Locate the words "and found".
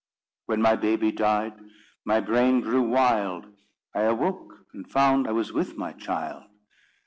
4.73-5.27